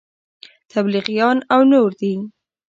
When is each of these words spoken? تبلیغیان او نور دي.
تبلیغیان 0.71 1.37
او 1.53 1.61
نور 1.71 1.89
دي. 1.99 2.13